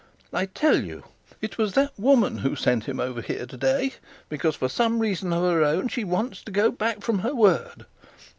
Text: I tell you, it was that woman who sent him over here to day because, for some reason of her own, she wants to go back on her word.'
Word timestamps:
I 0.33 0.47
tell 0.47 0.83
you, 0.83 1.03
it 1.41 1.59
was 1.59 1.73
that 1.73 1.93
woman 1.95 2.39
who 2.39 2.55
sent 2.55 2.85
him 2.85 2.99
over 2.99 3.21
here 3.21 3.45
to 3.45 3.55
day 3.55 3.93
because, 4.29 4.55
for 4.55 4.67
some 4.67 4.97
reason 4.97 5.31
of 5.31 5.43
her 5.43 5.63
own, 5.63 5.89
she 5.89 6.03
wants 6.03 6.43
to 6.45 6.51
go 6.51 6.71
back 6.71 7.07
on 7.07 7.19
her 7.19 7.35
word.' 7.35 7.85